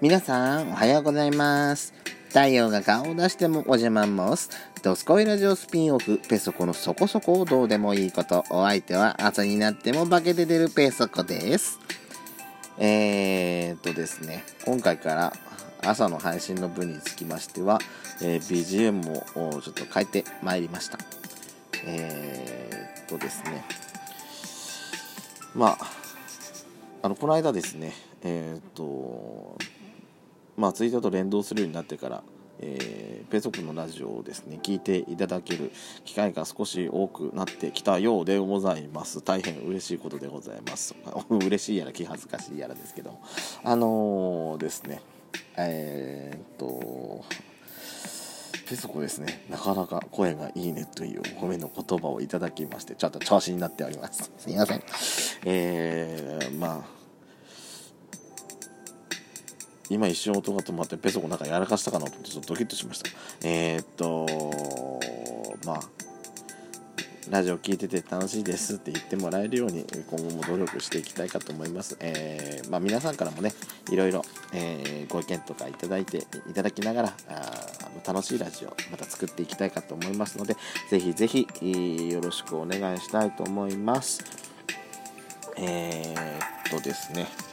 [0.00, 1.92] 皆さん、おはようございます。
[2.28, 4.48] 太陽が顔を出してもお邪魔もす。
[4.84, 8.44] ドスコイラジオスピンオフ、ペソコのそこそこをどうでもいいこと。
[8.50, 11.80] お相手は朝になっても化けて出るペソコです。
[12.78, 15.32] えーっとですね、今回から
[15.82, 17.80] 朝の配信の分につきましては、
[18.22, 20.98] えー BGM をちょっと変えてまいりました。
[21.84, 23.64] えーっとですね、
[25.56, 25.90] まあ、
[27.02, 29.58] あの、この間ですね、えーっと、
[30.58, 32.22] まあ、ツイッターと連動するようになってから、
[32.60, 35.70] えーペソコのラジオをですね聞いていただける
[36.06, 39.20] 機会が少し多くなってきたようでございます。
[39.20, 40.94] 大変嬉しいことでございます。
[41.28, 43.18] 嬉しいやら気恥ずかしいやらですけど
[43.62, 45.02] あのーですね
[45.58, 47.22] えーっと
[48.66, 54.30] ペソコですねなかなか声がいいねというお褒めの言葉をいただきましてちょっと調子になっております。
[54.38, 54.82] すいません。
[55.44, 56.97] えー、まあ
[59.90, 63.10] 今一瞬音が止まってペソコなんかやらかしたかなと思ってちょっとドキッとしました。
[63.42, 65.00] えー、っと
[65.66, 65.80] まあ
[67.30, 73.52] ラジオ聞いてて楽しいですって言ってもらえるように今後も努力していきたいかと思います、えーまあ、皆さんからもね
[73.90, 80.56] いろいろ、えーご意見とかいただいていただきながらあ楽しいラジオまた作っていきたいかと思いますので
[80.90, 81.46] ぜひぜひ
[82.10, 84.22] よろしくお願いしたいと思います。
[85.56, 87.47] えー、っとですね。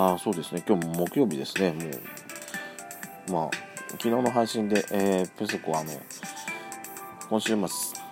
[0.00, 0.62] あそうですね。
[0.64, 1.72] 今日木曜日ですね。
[1.72, 1.80] も
[3.28, 3.50] うまあ
[3.92, 5.90] 昨日の配信で、えーペソコはあの
[7.28, 7.58] 今週末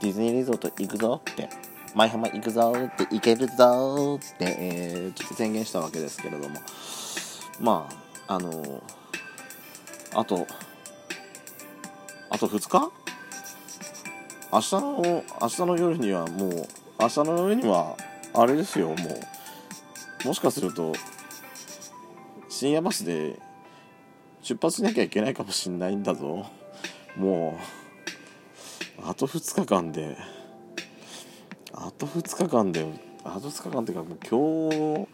[0.00, 1.48] ディズニーリゾート行くぞって
[1.96, 6.60] 舞浜行くぞって行けるぞって、えーちょっと宣言したわけですけれども
[7.60, 7.88] ま
[8.28, 8.80] ああの
[10.14, 10.46] あと
[12.30, 12.92] あと2日？
[14.52, 16.66] 明日の明日の夜にはもう
[17.00, 17.96] 明日の夜には
[18.34, 18.94] あれですよも
[20.24, 20.92] うもしかすると
[22.62, 23.40] 深夜バスで
[24.40, 26.46] 出発しなきゃいけないかもしんないんだぞ。
[27.16, 27.58] も
[29.00, 30.16] うあと2日間で
[31.72, 32.86] あと2日間で
[33.24, 35.06] あと2日間っていうかもう今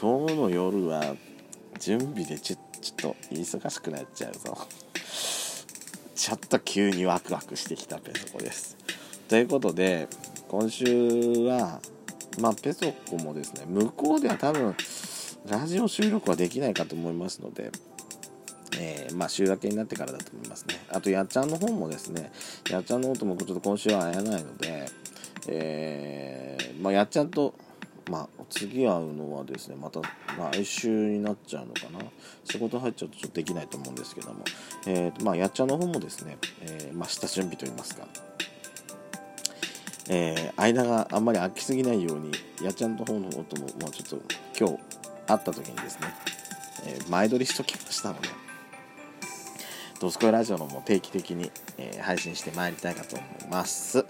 [0.00, 1.14] 今日の夜は
[1.78, 4.56] 準備でちょちょっと忙しくなっちゃうぞ。
[6.14, 8.74] ちょっと急にワクワクしてきたペソコです。
[9.28, 10.08] ということで
[10.48, 10.86] 今週
[11.46, 11.78] は
[12.40, 14.74] まあペソコもですね向こうでは多分
[15.48, 17.70] ラジオ収録はできないかと思いますので、
[18.78, 20.74] えーまあ、週明けになってからだと思いますね。
[20.90, 22.32] あと、やっちゃんの方もですね、
[22.68, 24.86] やっちゃんの方ともちょっと今週は会えないので、
[25.48, 27.54] えーまあ、やっちゃんと、
[28.10, 30.00] まあ、次会うのはですね、また
[30.52, 32.04] 来週になっちゃうのかな。
[32.44, 34.44] 仕事入っちゃうとちょっとできないと思うんですけども、
[34.86, 38.06] えーまあ、やっちゃんの方もですね、えーまあ、下準備といいますか、
[40.08, 42.32] え間があんまり空きすぎないように
[42.62, 44.22] やっちゃんの方の音ももうちょっと
[44.58, 44.85] 今日
[45.26, 46.08] 会った時にですね、
[46.86, 48.28] えー前撮りしときましたので
[50.00, 54.04] 「ドスコイラジオ」のも定期的に、えー配信してまいりたいかと思います。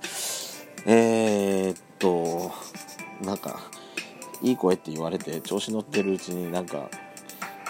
[0.85, 2.53] えー、っと
[3.23, 3.61] なんか
[4.43, 6.91] いい声って言われて調子乗ってるうちになんか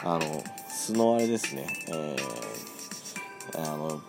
[0.05, 1.67] あの素のあれですね。
[1.89, 2.57] えー
[3.55, 4.03] あの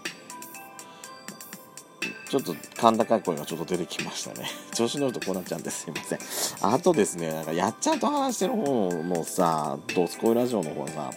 [2.29, 4.49] ちょっと甲高い声がちょっと出てきましたね。
[4.73, 5.87] 調子乗るとこうなっちゃうんです。
[5.89, 6.19] いません。
[6.61, 11.11] あとですね、なんかやっちゃんと話してる方のさ、ドスコイラジオの方はさ、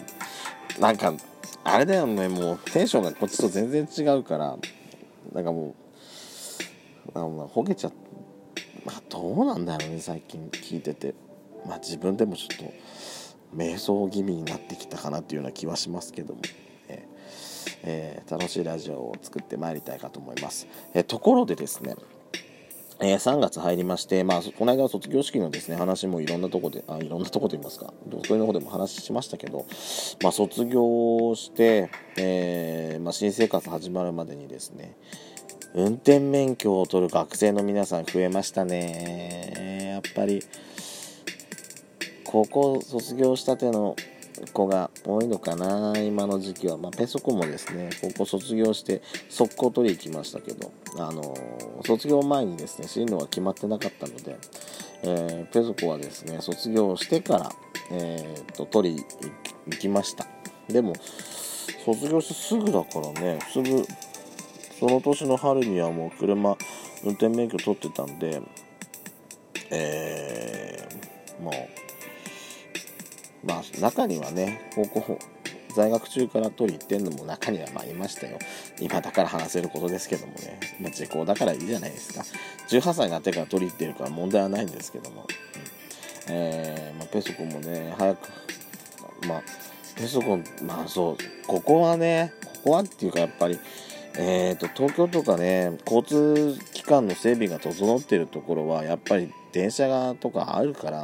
[0.79, 1.13] なんか、
[1.63, 4.57] あれだよね、もうテンションがこっちと全然違うから、
[5.33, 5.75] なんかも
[7.13, 7.91] う、なんかほげちゃっ
[8.85, 11.13] まあどうなんだろうね、最近聞いてて。
[11.65, 12.73] まあ自分でもちょっと、
[13.55, 16.41] 瞑想気味になってきたかなっていうような気はしますけども。
[17.83, 20.67] えー楽しいラジオを作ってまいりたいかと思います。
[20.93, 21.95] えーところでですね、
[22.99, 27.93] えー3月入りまして、まあ、この間卒業式のですね、話もいろんなとこで、あいろんなとこで言いますか、
[28.25, 29.65] それの方でも話しましたけど、
[30.21, 34.95] まあ、卒業して、えーまあ、新生活始まるまでにですね、
[35.73, 39.89] 運転免許を取る学生の皆さん増えましたね。
[39.93, 40.43] やっぱり、
[42.25, 43.95] 高校卒業したての
[44.53, 51.35] 子が多いのかな今の時期は、まあ、ペソコもですね高校卒業して速攻取り行きましたけど、あの
[51.85, 54.37] 卒業前にですね進路が決まってなかったので、
[55.03, 57.51] えーペソコはですね卒業してから、
[57.91, 59.03] えーと取り
[59.67, 60.25] 行きました。
[60.67, 60.93] でも
[61.85, 63.85] 卒業してすぐだからねすぐ
[64.79, 66.57] その年の春にはもう車
[67.03, 68.41] 運転免許取ってたんで
[69.73, 71.53] えー、もう
[73.43, 75.19] まあ中にはね高校
[75.73, 78.37] 在学中から取り行ってんのも中にはまあいましたよ。
[78.79, 82.25] 今だから話せることですけどもね、まあ、時効だからいいじゃないですか。
[82.69, 85.25] 18歳になってから取り行ってるから問題はないんですけども、うん。
[86.33, 88.29] えー、まあ、ペソコンもね早く
[89.27, 89.43] まあ
[89.95, 93.59] ペソコまあそうここはねここはっていうかやっぱり
[94.17, 101.01] えーと、東京とかね交通機関の整備が整っているところはやっぱり電車がとかあるから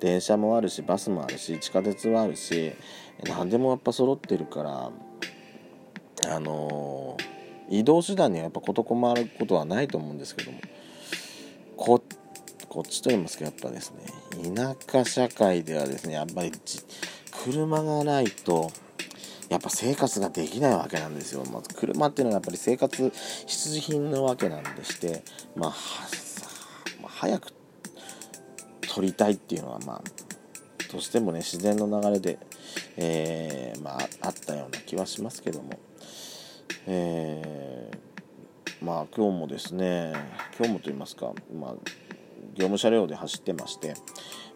[0.00, 2.72] 電車もあるしバスもあるし地下鉄はあるし
[3.28, 4.90] 何でもやっぱ揃ってるから
[6.32, 10.60] あのー、移動手段にはやっぱ事困ることはないと思うんですけども
[11.76, 12.02] こ
[12.68, 16.52] こっちと言いますかやっぱですね田舎社会ではですねやっぱり
[17.44, 18.70] 車がないと
[19.48, 21.44] やっぱ生活ができないわけなんですよ。
[21.52, 23.12] まず車っていうのはやっぱり生活
[23.46, 25.24] 必需品なわけなんでして、
[25.56, 25.74] まあ、
[27.08, 27.52] 早く
[28.92, 30.02] 取りたいっていうのはまあ
[30.92, 32.38] どうしてもね自然の流れで、
[32.96, 35.78] えー、まあ、あったような気はしますけども、
[36.88, 40.12] えー、まあ今日もですね
[40.58, 41.70] 今日もと言いますか、まあ、
[42.54, 43.94] 業務車両で走ってまして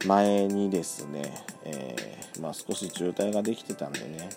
[0.05, 1.33] 前にですね、
[1.65, 4.29] えー、まあ、少し渋滞ができてたんでね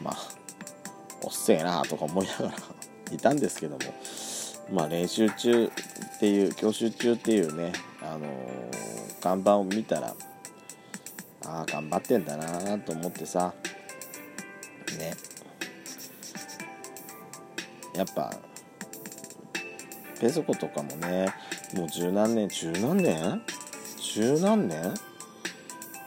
[0.00, 0.16] まあ
[1.22, 2.54] おっせえなとか思いながら
[3.12, 3.80] いたんですけども
[4.72, 5.70] まあ練習中っ
[6.20, 7.72] ていう教習中っていうね、
[8.12, 10.14] あのー、看板を見たら
[11.46, 13.54] ああ頑張ってんだなと思ってさ
[14.98, 15.14] ね。
[17.94, 18.32] やっぱ
[20.20, 21.32] ペソコとかもね
[21.74, 23.42] もう十何年十何年？
[24.00, 24.94] 十何年？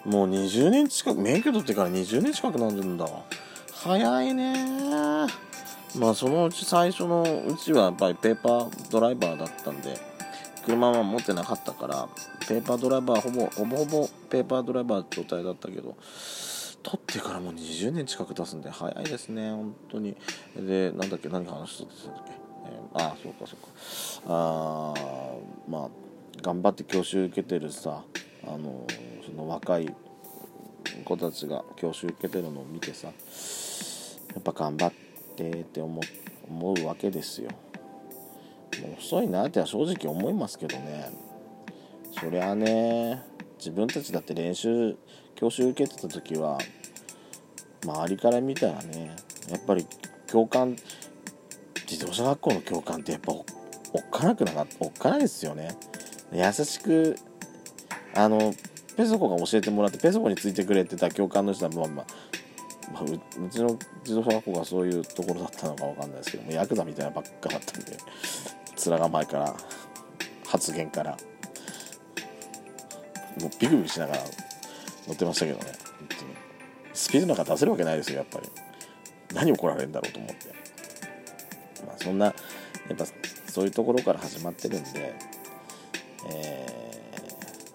[0.05, 3.07] もう20年近く免許取ってから20年近くなるんだ
[3.71, 4.55] 早いね
[5.95, 9.97] まあそのうち最初のうちはやっぱりペーパードライバーだったんで
[10.65, 12.07] 車は持ってなかったから
[12.48, 15.95] ペーパードライバーほぼほぼほぼペーパードライバー状態だったけど
[16.83, 20.15] 取ってからもう20年近く経つんで早いですね本当に。
[20.56, 22.31] でなんだっけ何話してたんだっけ、
[22.65, 24.33] えー、ああそうかそうか。
[24.33, 25.89] ああまあ
[26.42, 28.04] 頑張って教習受けてるさ
[28.45, 28.86] あの
[29.25, 29.94] その若い
[31.06, 33.13] 子たちが教習受けてるのを見てさや
[34.39, 34.94] っぱ頑張っ
[35.38, 36.01] てって思
[36.50, 37.50] うわけですよ。
[38.97, 41.12] 遅いなっては正直思いますけどね。
[42.19, 43.21] そりゃあね
[43.57, 44.95] 自分たちだって練習
[45.35, 46.57] 教習受けてた時は
[47.83, 49.15] 周りから見たらね
[49.50, 49.85] やっぱり
[50.27, 50.75] 教官
[51.89, 53.45] 自動車学校の教官ってやっぱおっ
[54.12, 55.77] かなくなかったおっかないですよね。
[56.31, 57.15] 優しく
[58.15, 58.53] あの
[58.95, 62.06] ペソコが教えてもらってペソコについてくれてた教官の人はまあまあ
[62.94, 67.97] まあ、うちの自動車学校がそういうところだったのか分かんないですけどもヤクザみたいなばっかだったんで。
[68.89, 69.56] 面構えから
[70.47, 71.18] 発言から
[73.39, 74.24] もうビクビクしながら
[75.07, 75.65] 乗ってましたけどね
[76.00, 76.31] 本当に
[76.94, 78.47] スピードなんか出せるわけないですよやっぱり
[79.33, 80.47] 何怒られるんだろうと思って
[81.85, 82.33] まあそんなや
[82.94, 83.06] っぱ
[83.47, 85.13] そういうところから始まってるんで
[86.29, 86.68] え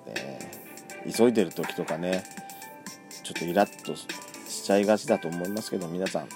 [0.07, 2.25] ー、ね、急いでる時とかね
[3.25, 4.07] ちょっとイラッとし
[4.63, 6.29] ちゃいがちだと思いますけど皆さん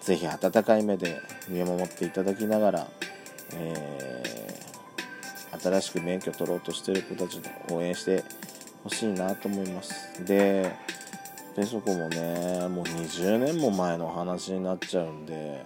[0.00, 2.88] 是非温かい目で見守っていただきながら、
[3.54, 8.24] えー、新しく免許取ろうとしてる子たちを応援して
[8.84, 10.24] ほしいなと思います。
[10.24, 10.70] で
[11.56, 15.64] ペソコもねもう20年も前の話になっちゃうんで、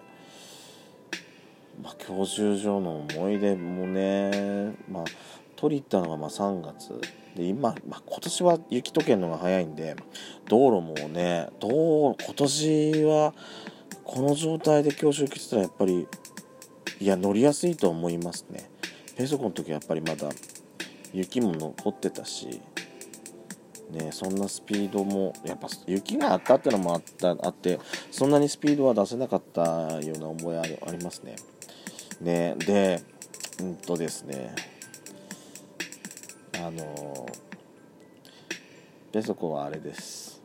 [1.82, 5.04] まあ、教習所の思い出もね、まあ、
[5.56, 7.00] 取り行ったのがま3月。
[7.37, 9.97] で今、まあ、今年は雪解けるのが早いんで
[10.49, 13.35] 道路もね道今年は
[14.04, 16.06] この状態で教習来てたらやっぱり
[17.00, 18.70] いや乗りやすいと思いますね
[19.16, 20.28] ペソコの時はやっぱりまだ
[21.12, 22.60] 雪も残ってたし
[23.90, 27.78] ね、そんなスピードもやっぱ雪があったってのもあったあって
[28.10, 31.36] そんなにスピードは出せなかったような思いありますね。
[32.20, 33.02] ねで
[33.60, 34.54] うんとですね
[36.58, 37.28] あの
[39.12, 40.42] ペソコはあれです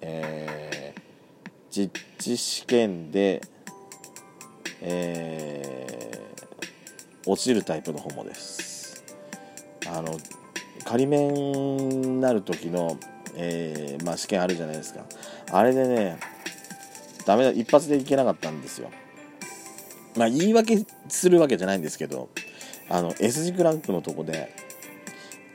[0.00, 1.00] えー、
[1.70, 3.40] 実地試験で
[4.84, 9.04] えー、落ちるタイプのホモです。
[9.86, 10.18] あの
[10.84, 12.98] 仮面になる時の、
[13.36, 15.04] えー、まあ、試験あるじゃないですか。
[15.52, 16.18] あれでね
[17.24, 18.90] ダメだ一発でいけなかったんですよ。
[20.16, 22.28] まあ言い訳するわけじゃないんですけど
[22.88, 24.52] あの S 字クランクのとこで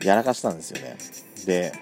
[0.03, 0.97] やらかしたんですよね。
[1.45, 1.73] で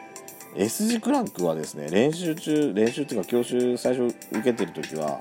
[0.55, 5.19] S 字クランクはですね練習中練習っていうか教習最初受けてる時は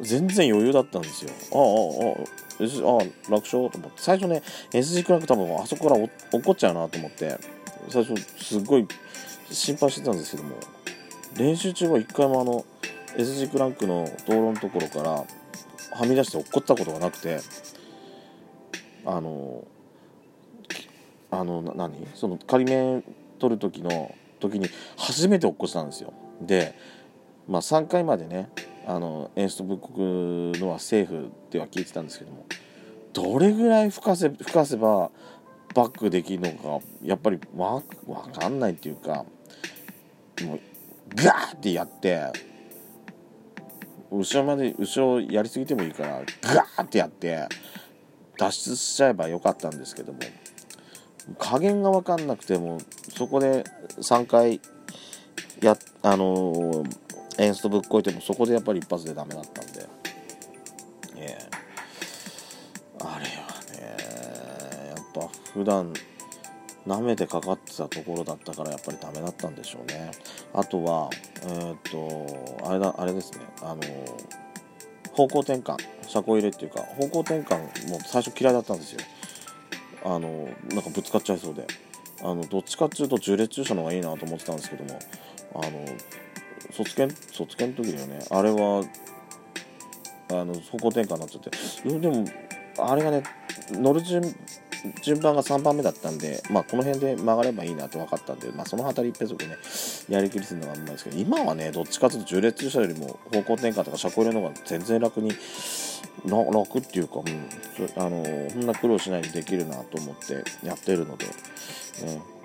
[0.00, 1.30] 全然余裕だったんですよ。
[1.52, 2.98] ああああ S あ
[3.30, 3.92] 楽勝と思って。
[3.96, 7.38] 最初ね S 字クランク多分あそこから落っこっちゃうなと思って。
[7.88, 8.86] 最初すっごい
[9.50, 10.56] 心配してたんですけども。
[11.36, 12.64] 練習中は一回もあの
[13.16, 15.26] S 字クランクの道路のところからは
[16.06, 17.40] み出して落っこったことがなくて。
[19.06, 19.64] あの
[21.30, 22.06] あの何？
[22.14, 23.02] その仮面
[23.38, 26.12] 取る時の時に初めて落っこちたんですよ。
[26.42, 26.74] で
[27.46, 28.50] まあ3回までね
[28.88, 29.98] あのエンストぶっこく
[30.58, 32.46] のはセーフっては聞いてたんですけども
[33.12, 35.10] どれぐらい吹かせ吹かせば
[35.74, 39.26] バックできるのかやっぱりわ分かんないっていうか
[40.42, 40.60] もう
[41.14, 42.32] ガーってやって
[44.10, 47.46] 後ろまで後ろやりすぎてもいいからガーってやって
[48.38, 50.20] 脱出しちゃえばよかったんですけども
[51.38, 52.78] 加減が分かんなくても
[53.10, 53.64] そこで
[53.98, 54.62] 3回
[55.60, 57.07] やあのー、
[57.38, 59.88] エンストぶっこいてもそこでやっぱり一発でダメだったんで、
[61.16, 63.28] えー、あれは
[63.72, 65.92] ねやっぱ普段
[66.86, 70.10] 舐めてかかってたところだったからやっぱりダメだったんでしょうね。
[70.54, 71.10] あとは
[71.42, 73.82] えー、っとあれだあれですねあの
[75.12, 75.76] 方向転換
[76.06, 79.00] 車庫入れっていうか方向転換も最初嫌いだったんですよ。
[80.04, 81.66] あのなんかぶつかっちゃいそうで。
[82.20, 84.98] あのどっちかっていうと縦列駐車の方がいいなと思ってたんですけども
[85.54, 85.84] あの
[86.72, 87.16] 卒検？
[87.32, 88.24] 卒検の時だよね。
[88.30, 88.84] あれは
[90.30, 91.98] あの方向転換になっちゃって。
[91.98, 92.24] でも
[92.78, 93.22] あれがね
[93.72, 94.22] 乗る順
[95.02, 99.56] 順番が3番目だったんで、まあ、この辺で曲がればいいなって分かったんで、まあ、その辺り一ペでね
[100.08, 105.32] やりきりするのがうまいですけど今はねどっちかというと縦列駐車よりも方向転換とか車庫入れの方が全然楽に
[106.26, 111.32] 楽っていうか、うん、あのそんな苦労しないでできるなと思ってやってるので、ね、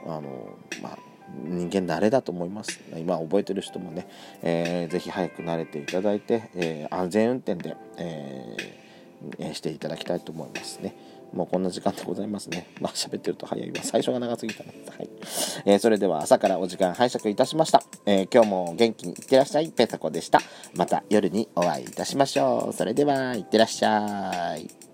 [0.06, 0.98] あのまあ
[1.46, 2.80] 人間慣れだと思います。
[2.98, 4.08] 今覚えてる人もね、
[4.42, 10.96] えー、ぜひ早く慣れていただいて、えー、安全運転で、えー、していただきたいと思いますね。
[11.34, 12.68] もうこんな時間でございますね。
[12.80, 13.77] まあ喋ってると早いわ。
[13.82, 14.74] 最初が長すぎたね。
[14.96, 15.10] はい。
[15.65, 17.82] えー、それでは朝からお時間拝借いたしました。
[18.06, 19.70] えー、今日も元気にいってらっしゃい。
[19.70, 20.39] ペタコでした。
[20.75, 22.74] また夜にお会いいたしましょう。
[22.74, 24.93] それでは、いってらっしゃい。